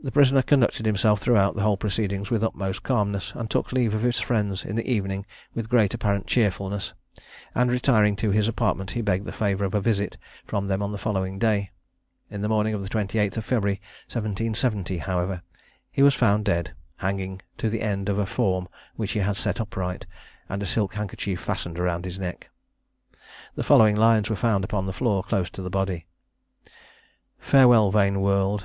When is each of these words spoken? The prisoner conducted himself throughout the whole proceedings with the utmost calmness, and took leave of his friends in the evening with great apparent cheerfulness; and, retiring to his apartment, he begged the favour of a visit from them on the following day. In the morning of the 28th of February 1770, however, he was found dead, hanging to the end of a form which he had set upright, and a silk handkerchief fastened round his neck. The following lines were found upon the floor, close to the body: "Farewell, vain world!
The 0.00 0.12
prisoner 0.12 0.40
conducted 0.40 0.86
himself 0.86 1.18
throughout 1.20 1.56
the 1.56 1.62
whole 1.62 1.76
proceedings 1.76 2.30
with 2.30 2.42
the 2.42 2.46
utmost 2.46 2.84
calmness, 2.84 3.32
and 3.34 3.50
took 3.50 3.72
leave 3.72 3.92
of 3.92 4.02
his 4.02 4.20
friends 4.20 4.64
in 4.64 4.76
the 4.76 4.88
evening 4.88 5.26
with 5.52 5.68
great 5.68 5.94
apparent 5.94 6.28
cheerfulness; 6.28 6.94
and, 7.52 7.68
retiring 7.68 8.14
to 8.22 8.30
his 8.30 8.46
apartment, 8.46 8.92
he 8.92 9.02
begged 9.02 9.24
the 9.26 9.32
favour 9.32 9.64
of 9.64 9.74
a 9.74 9.80
visit 9.80 10.16
from 10.46 10.68
them 10.68 10.80
on 10.80 10.92
the 10.92 10.96
following 10.96 11.40
day. 11.40 11.72
In 12.30 12.40
the 12.42 12.48
morning 12.48 12.72
of 12.72 12.84
the 12.84 12.88
28th 12.88 13.36
of 13.36 13.44
February 13.44 13.80
1770, 14.06 14.98
however, 14.98 15.42
he 15.90 16.04
was 16.04 16.14
found 16.14 16.44
dead, 16.44 16.72
hanging 16.98 17.42
to 17.58 17.68
the 17.68 17.82
end 17.82 18.08
of 18.08 18.18
a 18.18 18.26
form 18.26 18.68
which 18.94 19.10
he 19.10 19.18
had 19.18 19.36
set 19.36 19.58
upright, 19.58 20.06
and 20.48 20.62
a 20.62 20.66
silk 20.66 20.94
handkerchief 20.94 21.40
fastened 21.40 21.80
round 21.80 22.04
his 22.04 22.16
neck. 22.20 22.48
The 23.56 23.64
following 23.64 23.96
lines 23.96 24.30
were 24.30 24.36
found 24.36 24.62
upon 24.62 24.86
the 24.86 24.92
floor, 24.92 25.24
close 25.24 25.50
to 25.50 25.62
the 25.62 25.68
body: 25.68 26.06
"Farewell, 27.40 27.90
vain 27.90 28.20
world! 28.20 28.60